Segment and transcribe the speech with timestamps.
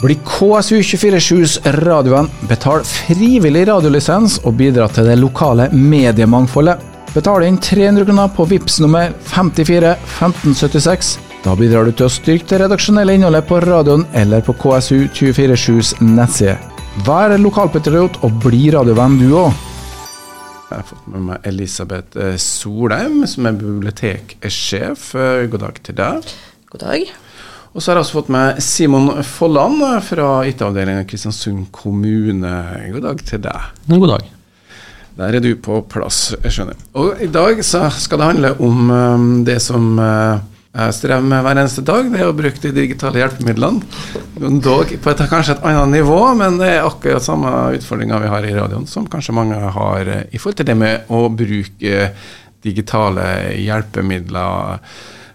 [0.00, 6.80] Bli KSU247s radiovenn, betal frivillig radiolisens og bidra til det lokale mediemangfoldet.
[7.12, 11.10] Betal inn 300 kroner på VIPS nummer 54 1576.
[11.44, 16.56] Da bidrar du til å styrke det redaksjonelle innholdet på radioen eller på KSU247s nettside.
[17.04, 19.52] Vær lokalpatriot og bli radiovenn du òg.
[20.70, 25.10] Jeg har fått med meg Elisabeth eh, Solheim, som er biblioteksjef.
[25.20, 26.32] Eh, God dag til deg.
[26.72, 27.12] God dag.
[27.72, 32.52] Og så har jeg også fått med Simon Folland eh, fra IT-avdelingen Kristiansund kommune.
[32.92, 33.68] God dag til deg.
[33.88, 34.26] God dag.
[35.16, 36.82] Der er du på plass, jeg skjønner.
[37.00, 40.40] Og i dag så skal det handle om um, det som uh,
[40.72, 43.84] jeg strever med hver eneste dag, det er å bruke de digitale hjelpemidlene.
[44.64, 48.48] Dog på et, kanskje et annet nivå, men det er akkurat samme utfordringa vi har
[48.48, 52.04] i radioen, som kanskje mange har uh, i forhold til det med å bruke
[52.64, 53.26] digitale
[53.64, 54.84] hjelpemidler.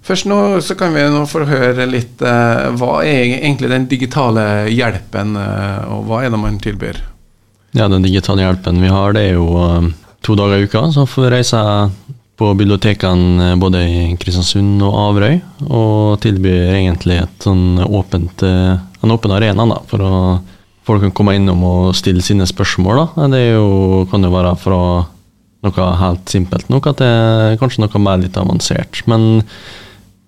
[0.08, 4.68] Først nå så kan vi nå få høre litt uh, hva er egentlig den digitale
[4.72, 7.02] hjelpen, og hva er det man tilbyr?
[7.76, 9.90] Ja, Den digitale hjelpen vi har, det er jo uh,
[10.24, 10.86] to dager i uka.
[10.96, 11.60] Så får reise
[12.38, 19.14] på bibliotekene både i Kristiansund og Averøy, og tilbyr egentlig et sånn åpent, uh, en
[19.14, 20.14] åpen arena da, for å
[20.88, 23.02] folk kan komme innom og stille sine spørsmål.
[23.18, 23.28] Da.
[23.34, 24.80] Det jo, kan jo være fra
[25.66, 29.02] noe helt simpelt noe til kanskje noe mer litt avansert.
[29.10, 29.44] Men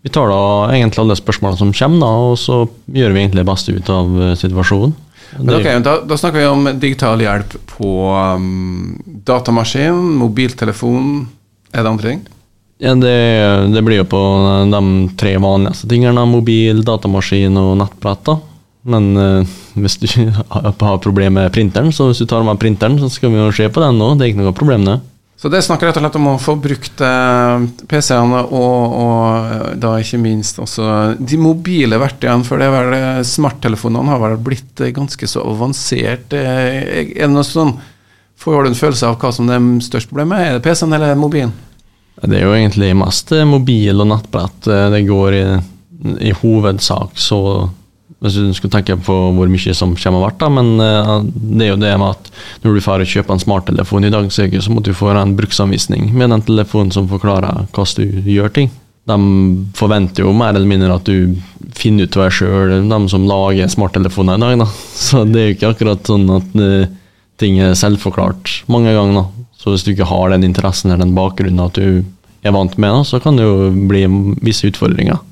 [0.04, 2.64] vi tar da egentlig alle spørsmålene som kommer, da, og så
[2.96, 4.96] gjør vi egentlig det beste ut av situasjonen.
[5.38, 8.98] Okay, da, da, snakker vi om digital hjelp på um,
[9.28, 11.28] datamaskin, mobiltelefon.
[11.70, 12.24] Er det andre ting?
[12.80, 13.14] Ja, det,
[13.76, 14.22] det, blir jo på
[14.72, 14.82] de
[15.20, 16.26] tre vanligste tingene.
[16.26, 18.24] Mobil, datamaskin og nettbrett.
[18.26, 18.40] da.
[18.90, 20.08] Men uh, hvis du
[20.56, 23.70] har problemer med printeren, så hvis du tar med printeren, så skal vi jo se
[23.70, 24.16] på den nå.
[24.16, 25.00] Det er ikke noe problem, det.
[25.40, 29.70] Så det snakker rett og slett om å få brukt eh, PC-ene og, og, eh,
[29.80, 34.36] da ikke minst også de mobile verktøyene, for det er vel eh, smarttelefonene har vel
[34.50, 36.36] blitt ganske så avansert.
[36.36, 37.78] Er det noe sånn
[38.40, 40.40] Får du en følelse av hva som er det største problemet?
[40.40, 41.52] Er det PC-en eller mobilen?
[42.24, 44.70] Det er jo egentlig mest mobil og nettbrett.
[44.94, 45.42] Det går i,
[46.30, 47.42] i hovedsak så
[48.20, 51.72] hvis du skulle tenke på hvor mye som kommer hvert, da, men uh, det er
[51.72, 52.30] jo det med at
[52.66, 55.38] når du får kjøpe en smarttelefon i dag, så, ikke, så må du få en
[55.40, 58.72] bruksanvisning med den telefonen som forklarer hvordan du gjør ting.
[59.10, 59.18] De
[59.80, 61.40] forventer jo mer eller mindre at du
[61.80, 64.66] finner ut av deg sjøl, de som lager smarttelefoner i dag.
[64.66, 64.70] Da.
[65.08, 66.92] Så det er jo ikke akkurat sånn at uh,
[67.40, 69.24] ting er selvforklart mange ganger.
[69.24, 69.48] Da.
[69.64, 72.04] Så hvis du ikke har den interessen eller den bakgrunnen at du
[72.44, 74.04] er vant med, da, så kan det jo bli
[74.44, 75.24] visse utfordringer.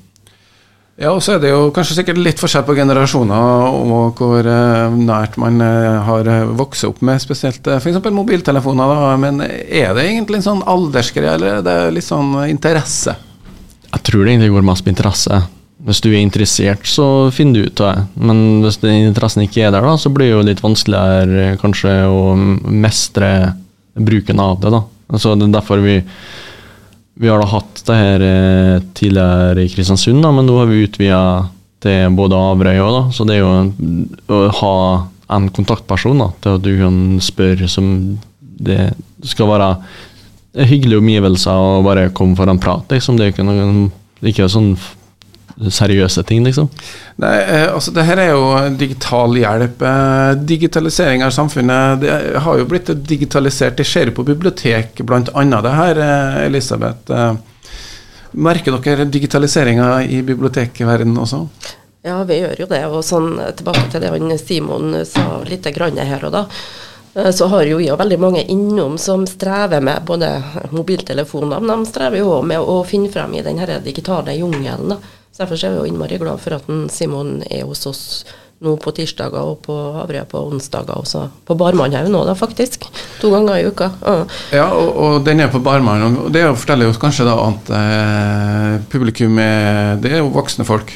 [0.98, 4.96] Ja, og så er det jo kanskje sikkert litt forskjell på generasjoner og hvor uh,
[4.98, 8.00] nært man uh, har eh, vokst opp med spesielt f.eks.
[8.10, 8.90] mobiltelefoner.
[8.90, 9.12] Da.
[9.22, 13.14] Men er det egentlig en sånn aldersgreie, eller er det litt sånn interesse?
[13.92, 15.38] Jeg tror det egentlig går mest på interesse.
[15.86, 18.04] Hvis du er interessert, så finner du ut av det.
[18.18, 22.34] Men hvis interessen ikke er der, da, så blir det jo litt vanskeligere kanskje å
[22.34, 23.30] mestre
[23.94, 24.74] bruken av det.
[24.74, 24.82] da.
[25.14, 26.00] Altså, det er derfor vi
[27.18, 30.84] vi har da hatt det her eh, tidligere i Kristiansund, da, men nå har vi
[30.86, 31.22] utvida
[31.82, 34.74] til både Averøy òg, så det er jo å ha
[35.34, 37.88] en kontaktperson da, til at du kan spørre som
[38.58, 38.92] det
[39.26, 39.72] skal være
[40.68, 42.86] hyggelige omgivelser og bare komme for en prat.
[42.90, 43.18] Liksom.
[43.18, 43.90] Det er ikke noe
[44.26, 44.72] ikke sånn
[45.58, 46.68] seriøse ting, liksom?
[47.22, 48.44] Nei, eh, altså det her er jo
[48.78, 49.82] digital hjelp.
[49.82, 52.14] Eh, digitalisering av samfunnet det
[52.44, 53.76] har jo blitt digitalisert.
[53.78, 55.22] Det skjer jo på bibliotek, bl.a.
[55.24, 57.12] det her, eh, Elisabeth.
[58.38, 61.46] Merker dere digitaliseringa i bibliotekverdenen også?
[62.06, 62.84] Ja, vi gjør jo det.
[62.86, 66.44] Og sånn tilbake til det han Simon sa litt grann her og da.
[67.34, 70.28] Så har jo vi veldig mange innom som strever med både
[70.70, 74.92] mobiltelefoner, men de strever jo òg med å finne frem i den digitale jungelen.
[74.92, 75.17] da.
[75.38, 78.00] Så Derfor er vi jo innmari glad for at Simon er hos oss
[78.58, 81.28] nå på tirsdager og på Averøy på onsdager også.
[81.46, 82.88] På Barmannhaugen nå, da, faktisk.
[83.22, 83.92] To ganger i uka.
[84.02, 84.16] Ja,
[84.50, 86.02] ja og, og, den er på Barmann.
[86.24, 90.90] Og det forteller jo kanskje da at eh, publikum er Det er jo voksne folk.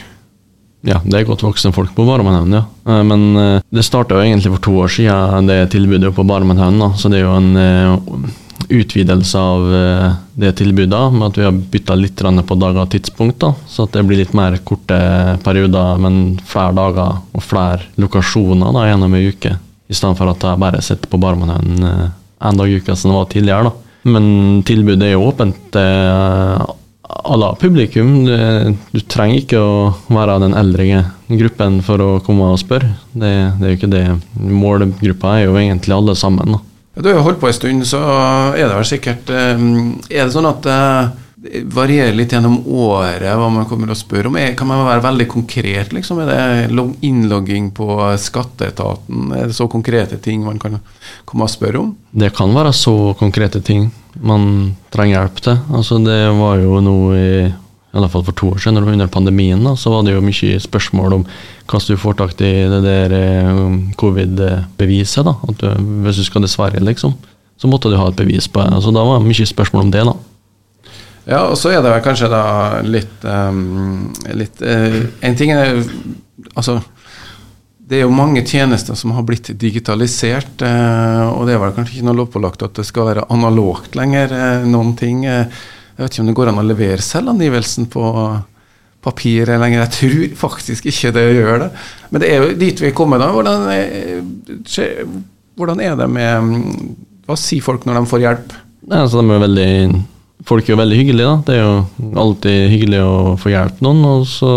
[0.83, 2.67] Ja, det er godt voksne folk på Barmannhaugen, ja.
[2.91, 6.83] Eh, men eh, det starta jo egentlig for to år siden, det tilbudet på Barmannhaugen.
[6.99, 8.33] Så det er jo en eh,
[8.69, 13.41] utvidelse av eh, det tilbudet, med at vi har bytta litt på dager og tidspunkt.
[13.43, 14.99] Da, så at det blir litt mer korte
[15.45, 19.57] perioder, men flere dager og flere lokasjoner da, gjennom ei uke.
[19.89, 22.13] I stedet for at jeg bare sitter på Barmanhaugen
[22.43, 23.71] én dag i uka som det var tidligere.
[23.71, 23.99] Da.
[24.13, 26.71] Men tilbudet er jo åpent til
[27.13, 28.25] alle publikum.
[28.27, 32.95] Du, trenger ikke å være den eldre gruppen for å komme og spørre.
[33.13, 34.05] Det, det er jo ikke det.
[34.41, 36.57] Målgruppa er jo egentlig alle sammen.
[36.57, 36.63] da.
[36.95, 38.01] Du har jo holdt på en stund, så
[38.53, 39.63] er det vel sikkert eh,
[40.13, 41.13] Er det sånn at eh,
[41.43, 44.37] det varierer litt gjennom året hva man kommer og spør om.
[44.55, 45.91] Kan man være veldig konkret?
[45.91, 46.21] Liksom?
[46.23, 49.33] Er det innlogging på skatteetaten?
[49.35, 50.79] Er det så konkrete ting man kan
[51.27, 51.91] komme og spørre om?
[52.15, 53.89] Det kan være så konkrete ting
[54.23, 55.59] man trenger hjelp til.
[55.75, 57.35] Altså det var jo noe i,
[57.93, 60.61] i alle fall for to år siden, under pandemien, da, så var det jo mye
[60.65, 61.25] spørsmål om
[61.69, 63.59] hvordan du får tak i det der eh,
[64.01, 65.27] covid-beviset.
[65.29, 65.69] da, at du,
[66.07, 67.13] Hvis du skal til Sverige, liksom,
[67.61, 68.81] så måtte du ha et bevis på det.
[68.83, 70.07] Så da var det mye spørsmål om det.
[70.09, 70.15] da.
[71.27, 72.47] Ja, og så er det vel kanskje da
[72.83, 75.85] litt, um, litt uh, En ting er
[76.57, 76.81] Altså,
[77.79, 81.99] det er jo mange tjenester som har blitt digitalisert, eh, og det er vel kanskje
[81.99, 84.33] ikke noe lovpålagt at det skal være analogt lenger,
[84.65, 85.23] noen ting.
[86.03, 88.03] Jeg vet ikke om det går an å levere selvangivelsen på
[89.07, 89.85] papir lenger.
[89.85, 91.69] Jeg tror faktisk ikke det gjør det.
[92.11, 93.29] Men det er jo dit vi er kommet da.
[93.31, 95.05] Hvordan er,
[95.55, 96.91] hvordan er det med mm,
[97.29, 98.57] Hva sier folk når de får hjelp?
[98.91, 99.71] Nei, altså, de er veldig,
[100.51, 101.29] folk er jo veldig hyggelige.
[101.31, 101.47] da.
[101.47, 104.03] Det er jo alltid hyggelig å få hjelp noen.
[104.11, 104.53] og så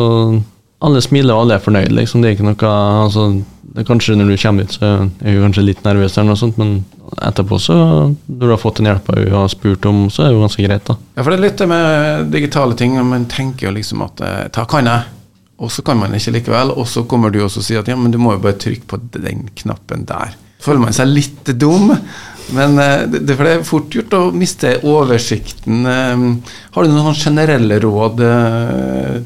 [0.82, 1.94] Alle smiler og alle er fornøyd.
[1.94, 2.26] liksom.
[2.26, 2.74] Det er ikke noe,
[3.06, 3.28] altså,
[3.75, 4.89] det er Kanskje når du kommer ut, så
[5.19, 6.77] er du kanskje litt nervøs, eller noe sånt, men
[7.27, 10.38] etterpå, så når du har fått den hjelpa hun har spurt om, så er det
[10.38, 10.86] jo ganske greit.
[10.88, 10.95] da.
[11.18, 12.95] Ja, for det er litt det med digitale ting.
[13.10, 15.12] Man tenker jo liksom at eh, ta kan jeg,
[15.60, 16.72] og så kan man ikke likevel.
[16.72, 18.88] Og så kommer du også og sier at ja, men du må jo bare trykke
[18.94, 20.33] på den knappen der.
[20.63, 21.92] Føler man seg litt dum,
[22.56, 25.83] men eh, det, det er fort gjort å miste oversikten.
[25.83, 26.25] Eh,
[26.80, 28.24] Har du noen generelle råd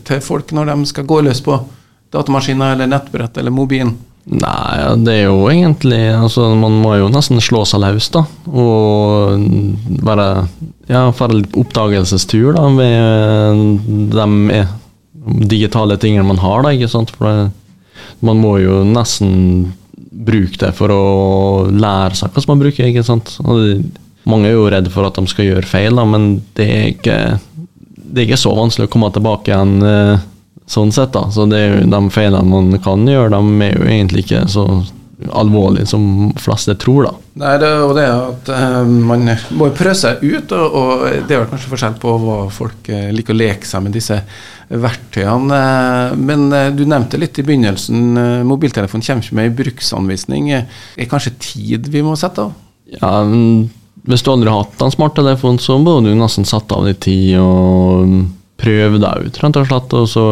[0.10, 1.62] til folk når de skal gå løs på
[2.10, 3.94] datamaskiner eller nettbrett eller mobilen?
[4.30, 8.26] Nei, det er jo egentlig altså Man må jo nesten slå seg løs, da.
[8.50, 9.42] Og
[10.06, 10.28] være
[10.90, 14.62] Ja, fare litt oppdagelsestur, da, med de
[15.50, 17.14] digitale tingene man har, da, ikke sant.
[17.14, 17.50] For det,
[18.26, 19.74] man må jo nesten
[20.10, 21.04] bruke det for å
[21.70, 23.36] lære seg hva man bruker, ikke sant.
[23.46, 23.76] Og det,
[24.30, 27.20] mange er jo redd for at de skal gjøre feil, da, men det er ikke
[28.10, 30.22] det er ikke så vanskelig å komme tilbake igjen eh,
[30.70, 31.14] sånn sett.
[31.16, 34.46] da, så det er jo De feilene man kan gjøre, de er jo egentlig ikke
[34.52, 34.70] så
[35.36, 37.10] alvorlige som fleste tror.
[37.10, 37.14] da.
[37.42, 39.26] Nei, det er jo det at uh, man
[39.60, 43.10] må prøve seg ut, og, og det er vel kanskje forskjell på hva folk uh,
[43.16, 44.22] liker å leke seg med disse
[44.70, 45.60] verktøyene.
[45.60, 48.16] Uh, men du nevnte litt i begynnelsen,
[48.48, 50.50] mobiltelefonen kommer ikke med i bruksanvisning.
[50.56, 52.56] Er kanskje tid vi må sette av?
[52.90, 53.20] Ja,
[54.08, 57.36] Hvis du aldri har hatt en smarttelefon, så må du nesten sette av litt tid
[57.44, 58.30] og
[58.60, 59.96] prøve deg ut, rett og slett.
[60.00, 60.26] Og så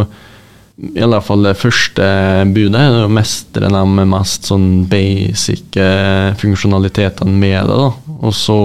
[0.77, 2.07] i alle fall det første
[2.53, 7.77] budet er å mestre de mest sånn basic eh, funksjonalitetene med det.
[7.81, 8.17] da.
[8.21, 8.57] Og så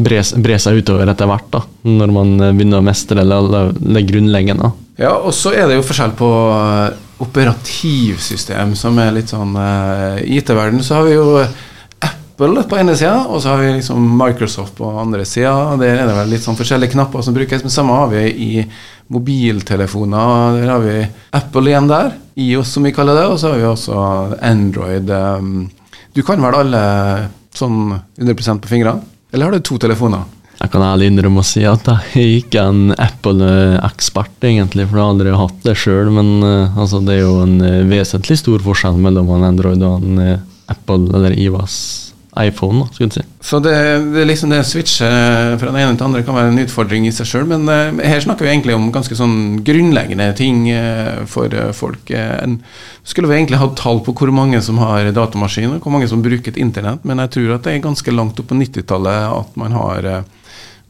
[0.00, 4.72] bre, seg utover etter hvert, da, når man begynner å mestre det, det grunnleggende.
[4.96, 10.22] Ja, og så er det jo forskjell på eh, operativsystem, som er litt sånn eh,
[10.24, 11.26] I IT-verden så har vi jo
[12.36, 15.72] Apple på ene sida, og så har vi liksom Microsoft på andre sida.
[15.80, 18.64] Der er det vel litt sånn forskjellige knapper som brukes, men samme har vi i
[19.08, 20.58] mobiltelefoner.
[20.58, 20.96] Der har vi
[21.38, 24.02] Apple igjen der, IOS som vi kaller det, og så har vi også
[24.44, 25.08] Android.
[25.08, 25.70] Um,
[26.12, 26.82] Du kan vel alle
[27.56, 29.00] sånn 100 på fingrene?
[29.32, 30.28] Eller har du to telefoner?
[30.60, 35.14] Jeg kan ærlig innrømme å si at jeg ikke en Apple-ekspert, egentlig, for jeg har
[35.14, 36.12] aldri hatt det sjøl.
[36.12, 40.04] Men eh, altså, det er jo en eh, vesentlig stor forskjell mellom en Android og
[40.04, 42.05] en eh, Apple eller IVAs
[42.40, 42.86] iPhone.
[42.92, 43.24] Skulle du si.
[43.40, 43.74] Så det,
[44.12, 47.12] det liksom det switchet fra den ene til den andre kan være en utfordring i
[47.14, 49.36] seg sjøl, men uh, her snakker vi egentlig om ganske sånn
[49.66, 52.10] grunnleggende ting uh, for uh, folk.
[52.10, 52.58] Eh, en,
[53.06, 56.24] skulle vi egentlig hatt tall på hvor mange som har datamaskin, og hvor mange som
[56.24, 59.56] bruker et internett, men jeg tror at det er ganske langt opp på 90-tallet at
[59.60, 60.24] man har eh,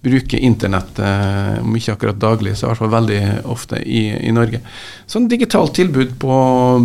[0.07, 3.21] bruker internett, eh, om ikke akkurat daglig, så i hvert fall veldig
[3.53, 4.61] ofte i, i Norge.
[5.07, 6.37] Sånn digitalt tilbud på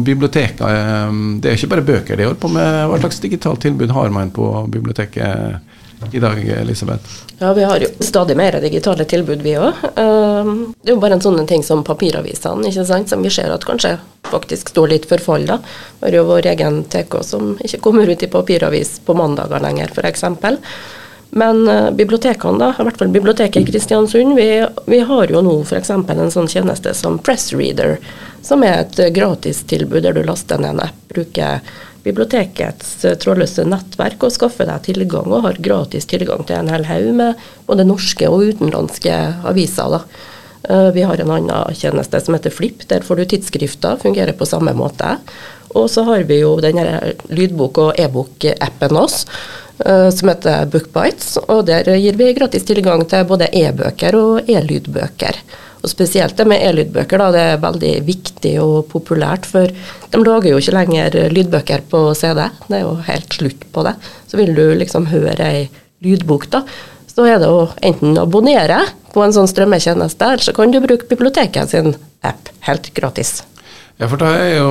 [0.05, 2.71] biblioteket, eh, det er ikke bare bøker de holder på med.
[2.91, 5.69] Hva slags digitalt tilbud har man på biblioteket
[6.11, 7.19] i dag, Elisabeth?
[7.37, 9.83] Ja, vi har jo stadig mer digitale tilbud, vi òg.
[9.93, 13.65] Det er jo bare en sånn ting som papiravisene, ikke sant, som vi ser at
[13.67, 13.99] kanskje
[14.31, 15.45] faktisk står litt for fall.
[15.45, 15.59] da.
[15.99, 19.93] Vi har jo vår egen TK som ikke kommer ut i papiravis på mandager lenger,
[19.93, 20.25] f.eks.
[21.31, 25.53] Men uh, bibliotekene, da, i hvert fall biblioteket i Kristiansund, vi, vi har jo nå
[25.63, 25.93] f.eks.
[25.93, 27.95] en sånn tjeneste som Pressreader,
[28.43, 31.63] som er et uh, gratistilbud der du laster ned en app, bruker
[32.03, 36.83] bibliotekets uh, trådløse nettverk og skaffer deg tilgang, og har gratis tilgang til en hel
[36.89, 39.15] haug med både norske og utenlandske
[39.47, 39.95] aviser.
[39.97, 40.03] da.
[40.93, 42.83] Vi har en annen tjeneste som heter Flipp.
[42.91, 45.15] Der får du tidsskrifter, fungerer på samme måte.
[45.73, 46.77] Og så har vi jo den
[47.33, 49.23] lydbok- og e-bok-appen oss,
[50.13, 51.35] som heter Bookbites.
[51.47, 55.41] Og der gir vi gratis tilgang til både e-bøker og e-lydbøker.
[55.81, 59.65] Og spesielt det med e-lydbøker, da, det er veldig viktig og populært, for
[60.13, 62.43] de lager jo ikke lenger lydbøker på CD.
[62.67, 63.95] Det er jo helt slutt på det.
[64.29, 65.63] Så vil du liksom høre ei
[66.05, 66.63] lydbok, da,
[67.09, 68.79] så er det å enten abonnere
[69.11, 71.95] på en sånn strømmetjeneste, eller så kan du bruke biblioteket sin
[72.25, 73.41] app helt gratis.
[74.01, 74.70] Ja, for det er jo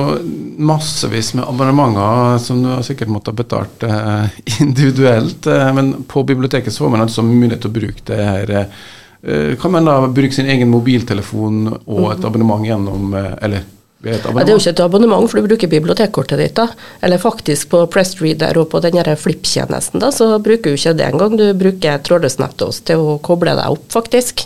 [0.59, 5.47] massevis med abonnementer som du sikkert måtte ha betalt eh, individuelt.
[5.47, 8.51] Eh, men på biblioteket så får man altså mulighet til å bruke det her.
[9.23, 13.63] Eh, kan man da bruke sin egen mobiltelefon og et abonnement gjennom Eller
[14.01, 16.55] Ja, det er jo ikke et abonnement, for du bruker bibliotekkortet ditt.
[16.57, 16.67] da.
[16.99, 21.07] Eller faktisk på Pressreader og på den her Flip-tjenesten, da, så bruker du ikke det
[21.07, 21.37] engang.
[21.39, 24.43] Du bruker trådløst nettost til å koble deg opp, faktisk.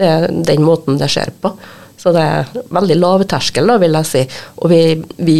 [0.00, 1.52] Det er den måten det skjer på.
[2.02, 4.22] Så det er veldig lavterskel, da, vil jeg si.
[4.58, 4.80] Og vi,
[5.22, 5.36] vi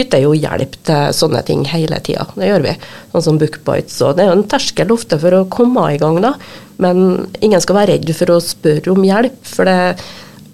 [0.00, 2.24] yter jo hjelp til sånne ting hele tida.
[2.32, 2.76] Det gjør vi.
[3.12, 3.98] Sånn som Bookbites.
[4.00, 6.32] Og det er jo en terskel ofte for å komme i gang, da.
[6.80, 9.36] Men ingen skal være redd for å spørre om hjelp.
[9.44, 9.78] For det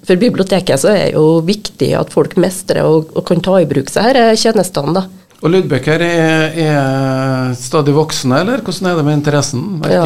[0.03, 3.69] for biblioteket så er det jo viktig at folk mestrer og, og kan ta i
[3.71, 4.97] bruk seg her tjenestene.
[4.99, 5.05] da.
[5.43, 9.63] Og lydbøker er, er stadig voksne, eller hvordan er det med interessen?
[9.91, 10.05] Ja,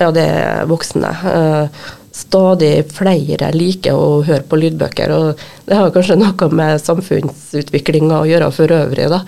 [0.00, 1.10] ja, det er voksne.
[1.32, 8.18] Eh, Stadig flere liker å høre på lydbøker, og det har kanskje noe med samfunnsutviklinga
[8.18, 9.20] å gjøre for øvrig, da.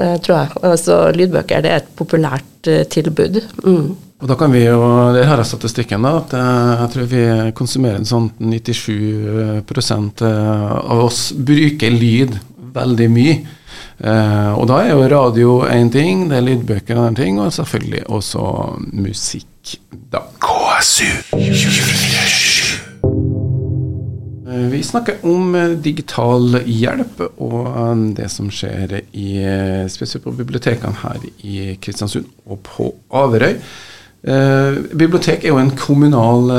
[0.00, 0.62] Det tror jeg.
[0.70, 3.42] Altså, lydbøker det er et populært eh, tilbud.
[3.60, 3.90] Mm.
[4.20, 4.80] Og da kan vi jo,
[5.14, 6.02] Der har jeg statistikken.
[6.02, 8.90] da, at eh, Jeg tror vi konsumerer en sånn 97
[10.24, 10.32] eh,
[10.80, 12.38] av oss bruker lyd
[12.74, 13.38] veldig mye.
[14.00, 17.52] Eh, og da er jo radio én ting, det er lydbøker en annen ting, og
[17.52, 18.44] selvfølgelig også
[18.92, 19.49] musikk.
[20.10, 20.22] Da.
[24.50, 29.30] Eh, Vi snakker om eh, digital hjelp og eh, det som skjer i,
[29.92, 33.56] spesielt på bibliotekene her i Kristiansund og på Averøy.
[34.20, 36.50] Bibliotek er jo en kommunal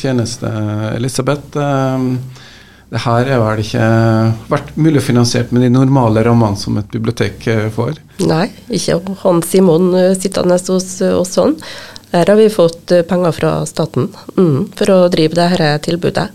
[0.00, 0.48] tjeneste,
[0.94, 1.50] Elisabeth.
[1.52, 3.88] Det her er vel ikke
[4.48, 7.44] vært mulig å finansiere med de normale rammene som et bibliotek
[7.76, 8.00] får?
[8.24, 11.58] Nei, ikke han Simon sittende hos oss sånn.
[12.12, 16.28] Her har vi fått eh, penger fra staten mm, for å drive dette tilbudet.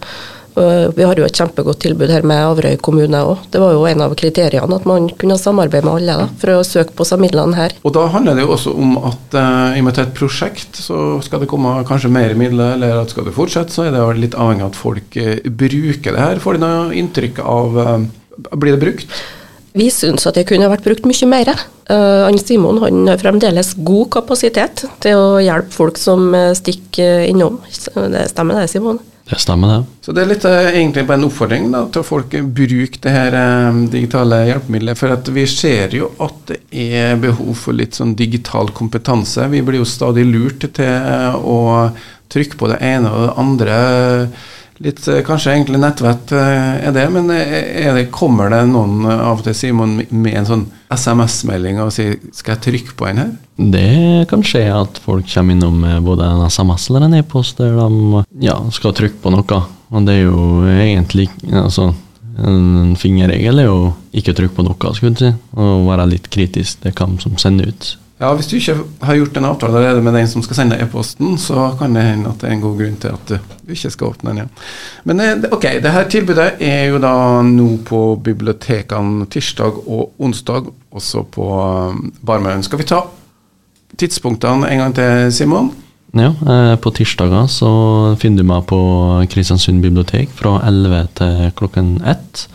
[0.57, 3.43] Vi har jo et kjempegodt tilbud her med Averøy kommune òg.
[3.53, 6.63] Det var jo en av kriteriene at man kunne samarbeide med alle da, for å
[6.65, 7.75] søke på seg midlene her.
[7.85, 10.09] Og da handler det jo også om at eh, i og med at det er
[10.09, 13.85] et prosjekt, så skal det komme kanskje mer midler, eller at skal det fortsette, så
[13.85, 16.41] er det litt avhengig av at folk eh, bruker det her.
[16.41, 17.97] Får de noe inntrykk av eh,
[18.57, 19.13] Blir det brukt?
[19.77, 21.51] Vi syns at det kunne vært brukt mye mer.
[21.87, 27.61] Uh, Simon han har fremdeles god kapasitet til å hjelpe folk som eh, stikker innom.
[27.93, 28.99] Det stemmer det, Simon?
[29.29, 29.85] Det stemmer, det.
[30.01, 33.35] Så det er litt uh, egentlig bare en oppfordring da, til folk bruke det her
[33.35, 34.99] eh, digitale hjelpemiddelet.
[34.99, 39.49] For at vi ser jo at det er behov for litt sånn digital kompetanse.
[39.51, 41.59] Vi blir jo stadig lurt til uh, å
[42.31, 43.81] trykke på det ene og det andre.
[44.83, 47.53] Litt eh, Kanskje egentlig nettvett eh, er det, men eh,
[47.87, 52.17] er det, kommer det noen av og til, Simon, med en sånn SMS-melding og sier
[52.31, 53.35] 'skal jeg trykke på en her'?
[53.57, 57.73] Det kan skje at folk kommer innom med både en SMS eller en e-post der
[57.73, 59.63] de ja, skal trykke på noe.
[59.89, 61.93] Og det er jo egentlig altså,
[62.37, 65.31] En fingerregel er jo ikke trykke på noe, skulle du si.
[65.57, 67.97] Og være litt kritisk til hvem som sender ut.
[68.17, 71.35] Ja, Hvis du ikke har gjort en avtale allerede med den som skal sende e-posten,
[71.37, 74.07] så kan det hende at det er en god grunn til at du ikke skal
[74.07, 74.49] åpne den igjen.
[75.05, 77.13] Men eh, ok, det her tilbudet er jo da
[77.45, 81.45] nå på bibliotekene tirsdag og onsdag, også på
[82.25, 82.65] Barmøen.
[82.65, 83.03] Skal vi ta
[84.01, 85.71] tidspunktene en gang til, Simon?
[86.17, 87.69] Ja, eh, På tirsdager så
[88.17, 88.79] finner du meg på
[89.29, 92.47] Kristiansund bibliotek fra 11 til klokken 1.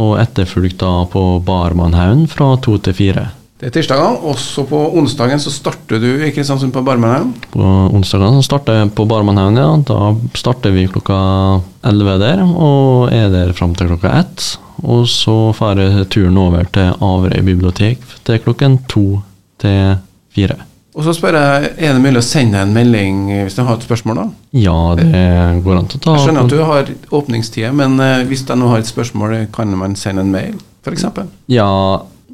[0.00, 3.32] Og etterfulgt da på Barmannhaugen fra 2 til 4.
[3.56, 4.18] Det er tirsdager.
[4.28, 7.32] Også på onsdagen så starter du i Kristiansund på Barmenhaugen?
[7.54, 7.64] På
[7.96, 9.70] onsdagen så starter jeg på Barmenhaugen, ja.
[9.88, 11.16] Da starter vi klokka
[11.88, 14.46] 11 der, og er der fram til klokka 1.
[14.84, 19.04] Og så farer turen over til Averøy bibliotek til klokken 2
[19.64, 19.94] til
[20.36, 20.56] 4.
[20.96, 23.84] Og så spør jeg, er det mulig å sende en melding hvis du har et
[23.84, 24.26] spørsmål, da?
[24.56, 25.08] Ja, det
[25.64, 28.60] går an til å ta Jeg skjønner at du har åpningstider, men eh, hvis jeg
[28.60, 31.04] nå har et spørsmål, kan man sende en mail, f.eks.?
[31.52, 31.68] Ja,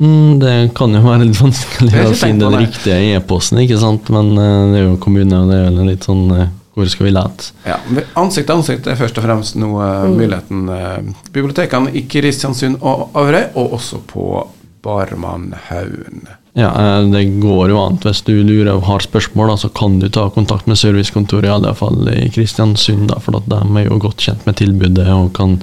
[0.00, 4.10] mm, det kan jo være litt vanskelig å finne den riktige e-posten, ikke sant.
[4.14, 7.08] Men uh, det er jo kommune, og det er vel litt sånn uh, Hvor skal
[7.08, 7.52] vi lete?
[7.68, 7.78] Ja,
[8.20, 10.68] Ansikt til ansikt er først og fremst nå eh, muligheten.
[10.68, 14.28] Uh, bibliotekene i Kristiansund og Averøy, og også på
[14.82, 16.24] Barmannhaugen.
[16.58, 16.72] Ja,
[17.08, 18.00] det går jo an.
[18.02, 21.54] Hvis du lurer og har spørsmål, da, så kan du ta kontakt med servicekontoret, i
[21.54, 25.30] alle fall i Kristiansund, da, for at de er jo godt kjent med tilbudet og
[25.36, 25.60] kan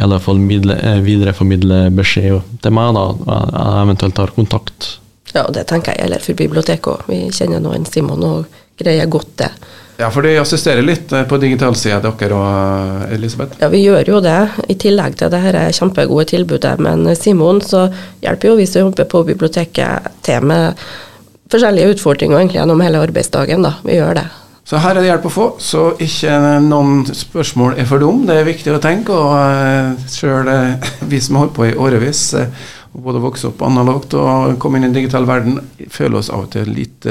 [0.00, 4.88] i alle fall eh, videreformidle beskjed til meg, da, og jeg eventuelt tar kontakt.
[5.34, 7.04] Ja, det tenker jeg gjelder for biblioteket òg.
[7.10, 9.50] Vi kjenner nå en Simon og greier godt det.
[10.00, 13.60] Ja, for de assisterer litt eh, på digitalsida, dere og eh, Elisabeth.
[13.60, 14.38] Ja, vi gjør jo det,
[14.72, 16.78] i tillegg til det dette kjempegode tilbudet.
[16.80, 17.86] Men Simon så
[18.24, 20.80] hjelper jo vi som jobber på biblioteket til med
[21.52, 23.68] forskjellige utfordringer egentlig gjennom hele arbeidsdagen.
[23.68, 23.76] da.
[23.84, 24.28] Vi gjør det.
[24.70, 26.30] Så her er det hjelp å få, så ikke
[26.62, 28.20] noen spørsmål er for dum.
[28.28, 31.72] Det er viktig å tenke, og uh, sjøl uh, vi som har holdt på i
[31.74, 35.58] årevis, uh, både vokse opp analogt og komme inn i den digital verden,
[35.90, 37.08] føler oss av og til litt,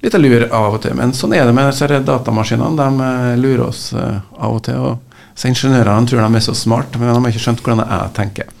[0.00, 0.96] litt lur av og til.
[0.96, 2.76] Men sånn er det med disse datamaskinene.
[2.76, 4.80] De lurer oss av og til.
[4.80, 8.14] og så Ingeniørene tror de er så smart, men de har ikke skjønt hvordan jeg
[8.16, 8.52] tenker.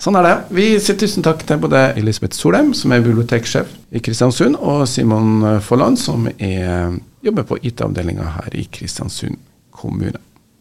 [0.00, 0.34] Sånn er det.
[0.54, 5.60] Vi sier tusen takk til både Elisabeth Solheim, som er biblioteksjef i Kristiansund, og Simon
[5.66, 9.38] Folland, som er, jobber på IT-avdelinga her i Kristiansund
[9.70, 10.18] kommune.